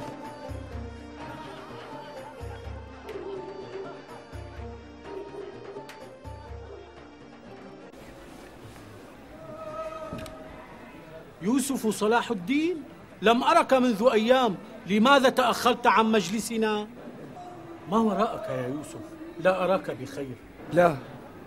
[11.42, 12.76] يوسف صلاح الدين
[13.22, 14.54] لم أرك منذ أيام
[14.86, 16.86] لماذا تأخرت عن مجلسنا؟
[17.90, 19.00] ما وراءك يا يوسف؟
[19.40, 20.36] لا أراك بخير.
[20.72, 20.96] لا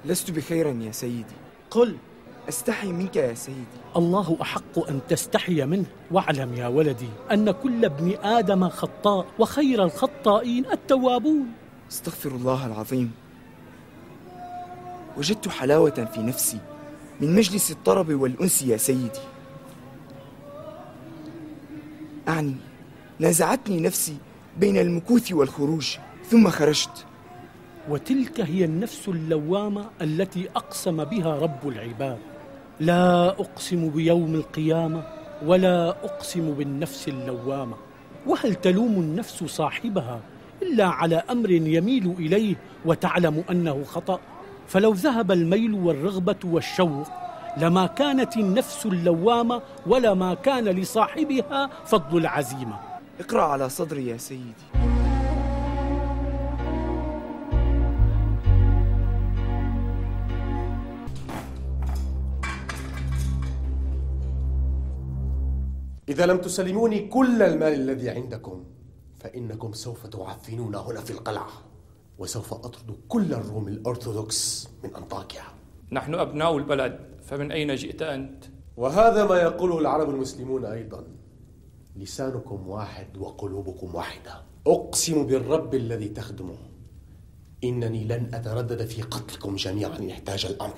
[0.05, 1.35] لست بخيرا يا سيدي.
[1.71, 1.97] قل.
[2.49, 3.79] أستحي منك يا سيدي.
[3.95, 5.85] الله أحق أن تستحي منه.
[6.11, 11.53] واعلم يا ولدي أن كل ابن آدم خطاء وخير الخطائين التوابون.
[11.91, 13.11] استغفر الله العظيم.
[15.17, 16.59] وجدت حلاوة في نفسي
[17.21, 19.19] من مجلس الطرب والأنس يا سيدي.
[22.27, 22.55] أعني.
[23.19, 24.17] نازعتني نفسي
[24.59, 25.97] بين المكوث والخروج
[26.29, 27.05] ثم خرجت.
[27.89, 32.17] وتلك هي النفس اللوامة التي أقسم بها رب العباد.
[32.79, 35.03] لا أقسم بيوم القيامة
[35.45, 37.75] ولا أقسم بالنفس اللوامة.
[38.27, 40.21] وهل تلوم النفس صاحبها
[40.61, 42.55] إلا على أمر يميل إليه
[42.85, 44.19] وتعلم أنه خطأ؟
[44.67, 47.22] فلو ذهب الميل والرغبة والشوق
[47.57, 52.79] لما كانت النفس اللوامة ولا ما كان لصاحبها فضل العزيمة.
[53.19, 54.53] اقرأ على صدري يا سيدي.
[66.09, 68.63] إذا لم تسلموني كل المال الذي عندكم
[69.19, 71.49] فإنكم سوف تعفنون هنا في القلعة
[72.17, 75.43] وسوف أطرد كل الروم الأرثوذكس من أنطاكيا.
[75.91, 77.12] نحن أبناء البلد.
[77.33, 78.45] فمن أين جئت أنت؟
[78.77, 81.03] وهذا ما يقوله العرب المسلمون أيضا.
[81.95, 84.41] لسانكم واحد وقلوبكم واحدة.
[84.67, 86.57] أقسم بالرب الذي تخدمه.
[87.63, 89.97] إنني لن أتردد في قتلكم جميعا.
[89.97, 90.77] إن احتاج الأمر.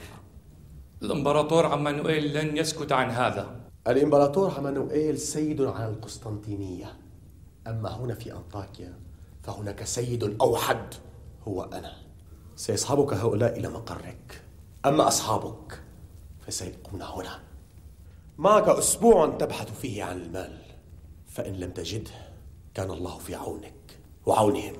[1.04, 3.56] الإمبراطور عمانوئيل لن يسكت عن هذا.
[3.88, 6.94] الإمبراطور عمانوئيل سيد على القسطنطينية.
[7.68, 8.94] أما هنا في أنطاكيا
[9.44, 10.94] فهناك سيد أوحد
[11.48, 11.94] هو أنا.
[12.56, 14.42] سيصحبك هؤلاء إلى مقرك.
[14.86, 15.85] أما أصحابك
[16.48, 17.40] فسيبقون هنا
[18.38, 20.58] معك أسبوع تبحث فيه عن المال
[21.28, 22.12] فإن لم تجده
[22.74, 24.74] كان الله في عونك وعونهم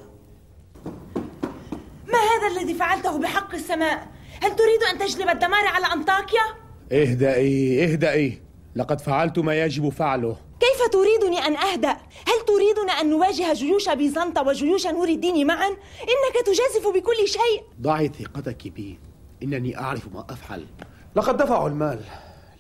[2.08, 4.08] ما هذا الذي فعلته بحق السماء؟
[4.42, 6.42] هل تريد أن تجلب الدمار على أنطاكيا؟
[6.92, 8.42] اهدئي اهدئي
[8.76, 11.98] لقد فعلت ما يجب فعله كيف تريدني أن أهدأ؟
[12.28, 15.68] هل تريدنا أن نواجه جيوش بيزنطة وجيوش نور الدين معا؟
[16.02, 19.00] إنك تجازف بكل شيء ضعي ثقتك بي
[19.44, 20.66] إنني أعرف ما أفعل
[21.16, 22.00] لقد دفعوا المال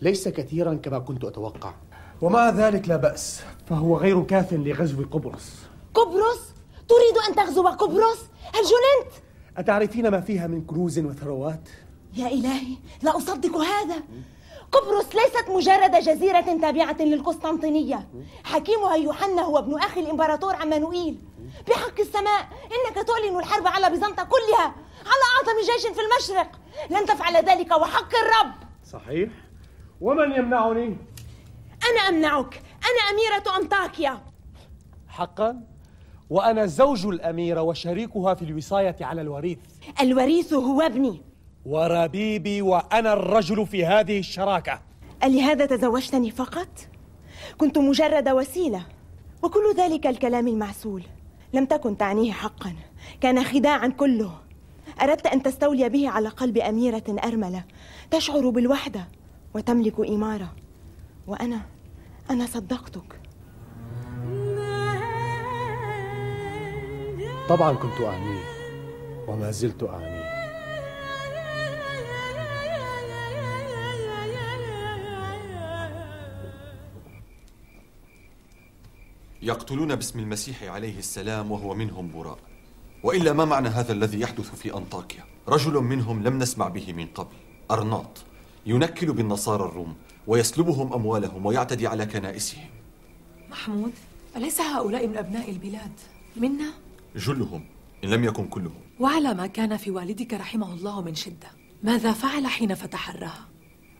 [0.01, 1.73] ليس كثيرا كما كنت أتوقع
[2.21, 5.53] ومع ذلك لا بأس فهو غير كاف لغزو قبرص
[5.93, 6.39] قبرص؟
[6.87, 8.19] تريد أن تغزو قبرص؟
[8.53, 9.13] هل جننت؟
[9.57, 11.69] أتعرفين ما فيها من كنوز وثروات؟
[12.13, 13.95] يا إلهي لا أصدق هذا
[14.71, 18.07] قبرص ليست مجرد جزيرة تابعة للقسطنطينية.
[18.43, 21.21] حكيمها يوحنا هو ابن أخي الإمبراطور عمانوئيل.
[21.67, 24.75] بحق السماء إنك تعلن الحرب على بيزنطة كلها
[25.05, 26.51] على أعظم جيش في المشرق.
[26.89, 28.53] لن تفعل ذلك وحق الرب.
[28.91, 29.29] صحيح.
[30.01, 30.97] ومن يمنعني؟
[31.89, 32.61] أنا أمنعك.
[32.85, 34.21] أنا أميرة أنطاكيا.
[35.07, 35.61] حقا؟
[36.29, 39.57] وأنا زوج الأميرة وشريكها في الوصاية على الوريث.
[40.01, 41.21] الوريث هو ابني.
[41.65, 44.81] وربيبي وأنا الرجل في هذه الشراكة.
[45.23, 46.67] ألهذا تزوجتني فقط؟
[47.57, 48.85] كنت مجرد وسيلة
[49.43, 51.03] وكل ذلك الكلام المعسول.
[51.53, 52.73] لم تكن تعنيه حقا
[53.21, 54.31] كان خداعا كله.
[55.01, 57.63] أردت أن تستولي به على قلب أميرة أرملة.
[58.11, 59.07] تشعر بالوحدة
[59.53, 60.55] وتملك إمارة.
[61.27, 61.61] وأنا
[62.29, 63.19] أنا صدقتك.
[67.49, 68.43] طبعا كنت أعنيه
[69.27, 70.14] وما زلت أعنيه
[79.45, 82.37] يقتلون باسم المسيح عليه السلام وهو منهم براء.
[83.03, 87.35] وإلا ما معنى هذا الذي يحدث في أنطاكيا؟ رجل منهم لم نسمع به من قبل
[87.71, 88.23] أرناط
[88.65, 89.95] ينكل بالنصارى الروم
[90.27, 92.69] ويسلبهم أموالهم ويعتدي على كنائسهم.
[93.49, 93.91] محمود
[94.35, 95.91] أليس هؤلاء من أبناء البلاد؟
[96.35, 96.71] منا؟
[97.15, 97.65] جلهم
[98.03, 98.81] إن لم يكن كلهم.
[98.99, 101.47] وعلى ما كان في والدك رحمه الله من شدة
[101.83, 103.47] ماذا فعل حين فتح الراها؟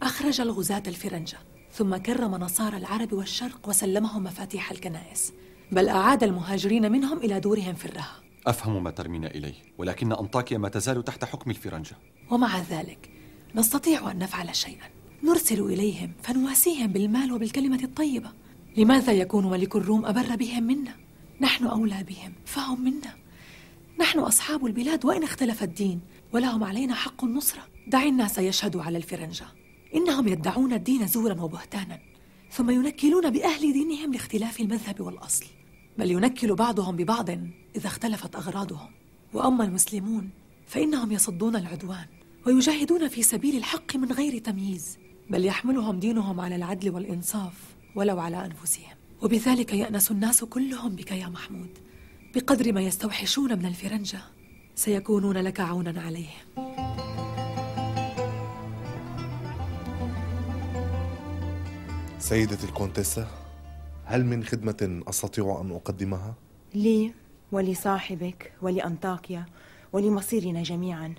[0.02, 1.38] أخرج الغزاة الفرنجة.
[1.76, 5.34] ثم كرم نصارى العرب والشرق وسلمهم مفاتيح الكنائس
[5.72, 8.22] بل أعاد المهاجرين منهم إلى دورهم في الرها.
[8.48, 11.96] أفهم ما ترمين إليه ولكن أنطاكيا ما تزال تحت حكم الفرنجة.
[12.32, 13.10] ومع ذلك
[13.56, 14.90] نستطيع أن نفعل شيئا.
[15.24, 18.32] نرسل إليهم فنواسيهم بالمال وبالكلمة الطيبة.
[18.78, 20.96] لماذا يكون ملك الروم أبر بهم منا؟
[21.42, 23.16] نحن أولى بهم فهم منا.
[24.00, 26.02] نحن أصحاب البلاد وإن اختلف الدين
[26.34, 27.62] ولهم علينا حق النصرة.
[27.88, 29.46] دع الناس يشهدوا على الفرنجة.
[29.96, 32.00] إنهم يدعون الدين زورا وبهتانا
[32.52, 35.46] ثم ينكلون بأهل دينهم لاختلاف المذهب والأصل
[35.98, 37.30] بل ينكل بعضهم ببعض
[37.76, 38.90] إذا اختلفت أغراضهم.
[39.34, 40.30] وأما المسلمون
[40.68, 42.06] فإنهم يصدون العدوان
[42.46, 44.98] ويجاهدون في سبيل الحق من غير تمييز
[45.30, 47.54] بل يحملهم دينهم على العدل والإنصاف
[47.96, 48.96] ولو على أنفسهم.
[49.22, 51.78] وبذلك يأنس الناس كلهم بك يا محمود
[52.36, 54.20] بقدر ما يستوحشون من الفرنجة
[54.76, 56.85] سيكونون لك عونا عليهم.
[62.26, 63.28] سيدتي الكونتيسة
[64.06, 66.36] هل من خدمة أستطيع أن أقدمها؟
[66.76, 67.14] لي
[67.52, 69.46] ولصاحبك ولأنطاكيا
[69.94, 71.16] ولمصيرنا جميعا.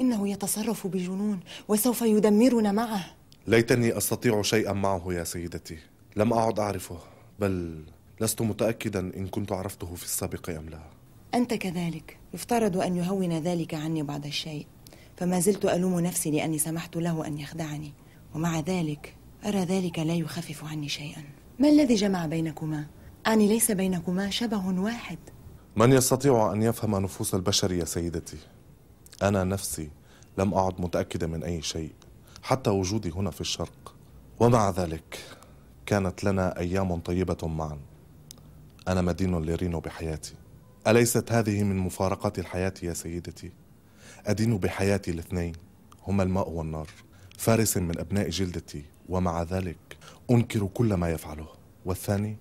[0.00, 3.04] إنه يتصرف بجنون وسوف يدمرنا معه.
[3.46, 5.78] ليتني أستطيع شيئا معه يا سيدتي.
[6.16, 6.98] لم أعد أعرفه
[7.40, 7.84] بل
[8.20, 10.80] لست متأكدا إن كنت عرفته في السابق أم لا.
[11.34, 12.16] أنت كذلك.
[12.34, 14.66] يفترض أن يهون ذلك عني بعض الشيء
[15.16, 17.92] فما زلت ألوم نفسي لأني سمحت له أن يخدعني
[18.34, 21.24] ومع ذلك أرى ذلك لا يخفف عني شيئا.
[21.58, 22.86] ما الذي جمع بينكما؟
[23.26, 25.18] أعني ليس بينكما شبه واحد.
[25.76, 28.36] من يستطيع أن يفهم نفوس البشر يا سيدتي؟
[29.22, 29.90] أنا نفسي
[30.38, 31.92] لم أعد متأكدة من أي شيء
[32.42, 33.94] حتى وجودي هنا في الشرق.
[34.40, 35.18] ومع ذلك
[35.86, 37.78] كانت لنا أيام طيبة معا.
[38.88, 40.34] أنا مدين لرينو بحياتي.
[40.86, 43.52] أليست هذه من مفارقات الحياة يا سيدتي؟
[44.26, 45.52] أدين بحياتي الاثنين
[46.06, 46.88] هما الماء والنار.
[47.40, 49.96] فارس من أبناء جلدتي ومع ذلك
[50.30, 51.46] أنكر كل ما يفعله.
[51.84, 52.36] والثاني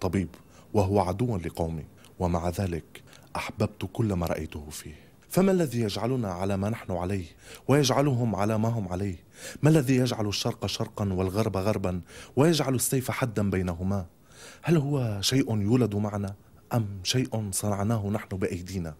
[0.00, 0.28] طبيب
[0.74, 1.84] وهو عدو لقومي
[2.18, 3.02] ومع ذلك
[3.36, 4.94] أحببت كل ما رأيته فيه.
[5.28, 7.24] فما الذي يجعلنا على ما نحن عليه
[7.68, 9.16] ويجعلهم على ما هم عليه؟
[9.62, 12.00] ما الذي يجعل الشرق شرقا والغرب غربا
[12.36, 14.06] ويجعل السيف حدا بينهما؟
[14.62, 16.34] هل هو شيء يولد معنا
[16.72, 18.94] أم شيء صنعناه نحن بأيدينا؟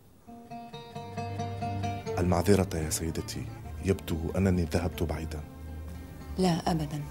[2.19, 3.60] المعذرة يا سيدتي.
[3.85, 5.41] يبدو أنني ذهبت بعيدا.
[6.39, 7.03] لا أبدا.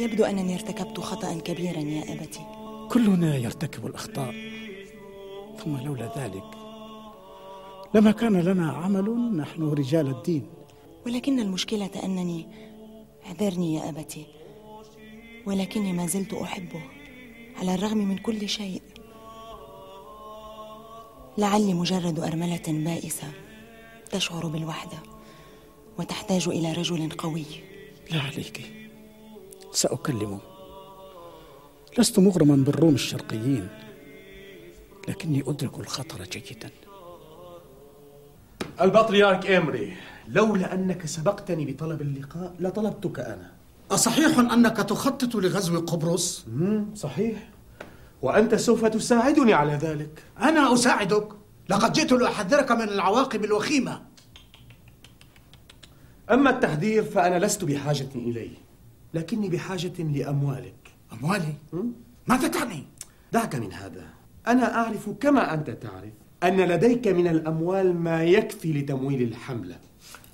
[0.00, 2.40] يبدو أنني ارتكبت خطأ كبيرا يا أبتي.
[2.90, 4.34] كلنا يرتكب الأخطاء
[5.58, 6.44] ثم لولا ذلك
[7.94, 10.46] لما كان لنا عمل نحن رجال الدين.
[11.06, 12.46] ولكن المشكلة أنني
[13.26, 14.26] اعذرني يا أبتي
[15.46, 16.97] ولكني ما زلت أحبه.
[17.58, 18.82] على الرغم من كل شيء.
[21.38, 23.28] لعلي مجرد أرملة بائسة
[24.10, 24.98] تشعر بالوحدة
[25.98, 27.44] وتحتاج إلى رجل قوي.
[28.10, 28.72] لا عليك.
[29.72, 30.40] سأكلمه
[31.98, 33.68] لست مغرما بالروم الشرقيين
[35.08, 36.70] لكني أدرك الخطر جيدا.
[38.80, 39.96] البطريرك إمري
[40.28, 43.57] لولا أنك سبقتني بطلب اللقاء لطلبتك أنا.
[43.90, 46.46] أصحيح أنك تخطط لغزو قبرص؟
[46.94, 47.48] صحيح.
[48.22, 50.22] وأنت سوف تساعدني على ذلك.
[50.40, 51.28] أنا أساعدك.
[51.68, 54.02] لقد جئت لأحذرك من العواقب الوخيمة.
[56.30, 58.56] أما التحذير فأنا لست بحاجة إليه
[59.14, 60.90] لكني بحاجة لأموالك.
[61.12, 61.54] أموالي؟
[62.26, 62.84] ماذا تعني؟
[63.32, 64.06] دعك من هذا.
[64.46, 69.76] أنا أعرف كما أنت تعرف أن لديك من الأموال ما يكفي لتمويل الحملة.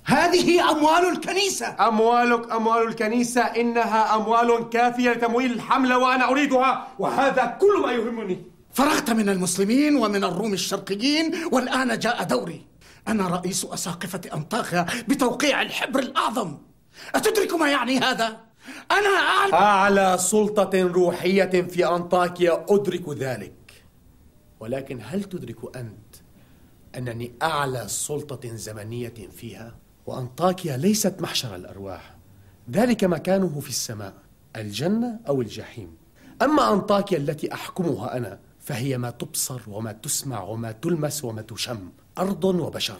[0.05, 1.87] هذه أموال الكنيسة.
[1.87, 8.43] أموالك أموال الكنيسة إنها أموال كافية لتمويل الحملة وأنا أريدها وهذا كل ما يهمني.
[8.73, 12.65] فرغت من المسلمين ومن الروم الشرقيين والآن جاء دوري.
[13.07, 16.57] أنا رئيس أساقفة أنطاخيا بتوقيع الحبر الأعظم.
[17.15, 18.37] أتدرك ما يعني هذا؟
[18.91, 23.83] أنا أعلى أعلى سلطة روحية في أنطاكيا أدرك ذلك.
[24.59, 26.15] ولكن هل تدرك أنت
[26.97, 32.15] أنني أعلى سلطة زمنية فيها؟ وأنطاكيا ليست محشر الأرواح.
[32.71, 34.13] ذلك مكانه في السماء
[34.55, 35.95] الجنة أو الجحيم.
[36.41, 42.43] أما أنطاكيا التي أحكمها أنا فهي ما تبصر وما تسمع وما تلمس وما تشم أرض
[42.43, 42.99] وبشر.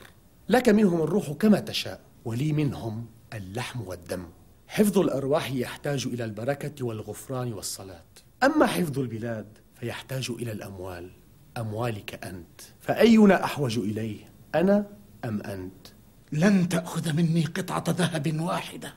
[0.50, 4.26] لك منهم الروح كما تشاء ولي منهم اللحم والدم.
[4.68, 8.06] حفظ الأرواح يحتاج إلى البركة والغفران والصلاة.
[8.44, 9.48] أما حفظ البلاد
[9.80, 11.12] فيحتاج إلى الأموال.
[11.58, 12.62] أموالك أنت.
[12.82, 14.18] فأينا أحوج إليه
[14.56, 14.86] أنا
[15.26, 15.95] أم أنت؟
[16.32, 18.94] لن تأخذ مني قطعة ذهب واحدة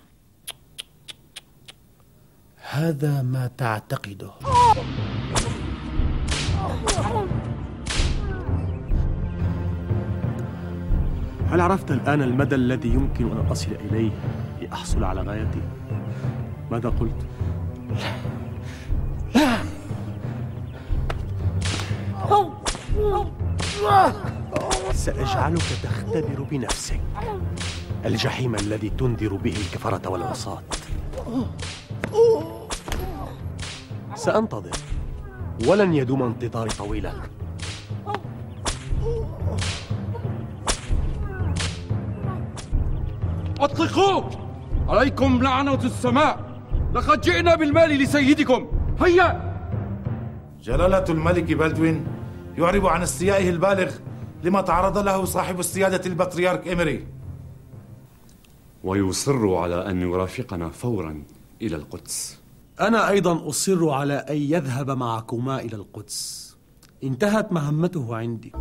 [2.71, 4.31] هذا ما تعتقده
[11.51, 14.11] هل عرفت الآن المدى الذي يمكن أن أصل إليه
[14.61, 15.63] لأحصل على غايتي؟
[16.71, 17.27] ماذا قلت؟
[19.35, 19.59] لا
[24.93, 27.01] سأجعلك تختبر بنفسك.
[28.05, 30.63] الجحيم الذي تنذر به الكفرة والعصاة.
[34.15, 34.77] سأنتظر.
[35.67, 37.13] ولن يدوم انتظاري طويلا.
[43.61, 44.31] أطلقوه
[44.89, 46.61] عليكم لعنة السماء!
[46.95, 48.67] لقد جئنا بالمال لسيدكم!
[49.01, 49.29] هيا!
[50.63, 52.18] جلالة الملك بلدوين
[52.59, 53.93] يعرب عن استيائه البالغ
[54.43, 57.07] لما تعرض له صاحب السيادة البطريرك إمري
[58.85, 61.23] ويصر على أن يرافقنا فورا
[61.63, 62.41] إلى القدس.
[62.81, 66.49] أنا أيضا أصر على أن يذهب معكما إلى القدس.
[67.05, 68.53] انتهت مهمته عندي.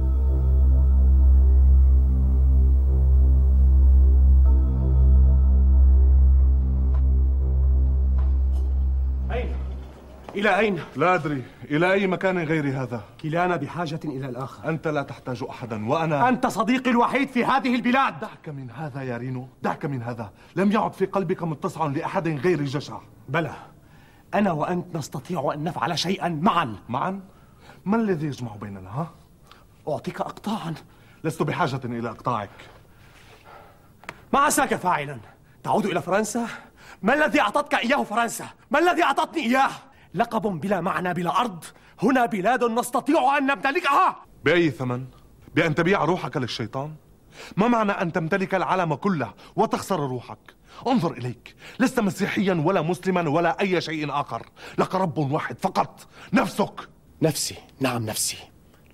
[10.36, 15.03] إلى أين؟ لا أدري إلى أي مكان غير هذا كلانا بحاجة إلى الآخر أنت لا
[15.03, 19.86] تحتاج أحدا وأنا أنت صديقي الوحيد في هذه البلاد دعك من هذا يا رينو دعك
[19.86, 22.99] من هذا لم يعد في قلبك متسع لأحد غير جشع
[23.30, 23.53] بلى
[24.34, 27.21] أنا وأنت نستطيع أن نفعل شيئا معا معا؟
[27.86, 29.11] ما الذي يجمع بيننا ها؟
[29.88, 30.73] أعطيك أقطاعا
[31.23, 32.49] لست بحاجة إلى إقطاعك
[34.34, 35.17] ما عساك فاعلا؟
[35.63, 36.47] تعود إلى فرنسا؟
[37.01, 39.69] ما الذي أعطتك إياه فرنسا؟ ما الذي أعطتني إياه؟
[40.13, 41.63] لقب بلا معنى بلا أرض.
[42.01, 44.15] هنا بلاد نستطيع أن نمتلكها.
[44.45, 45.05] بأي ثمن؟
[45.55, 46.95] بأن تبيع روحك للشيطان؟
[47.57, 50.37] ما معنى أن تمتلك العالم كله وتخسر روحك؟
[50.87, 51.55] انظر إليك.
[51.79, 54.45] لست مسيحيا ولا مسلما ولا أي شيء آخر.
[54.77, 56.07] لك رب واحد فقط.
[56.33, 56.89] نفسك.
[57.21, 57.55] نفسي.
[57.79, 58.37] نعم نفسي.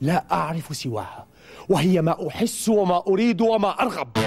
[0.02, 1.28] لا أعرف سواها.
[1.70, 4.18] وهي ما أحس وما أريد وما أرغب.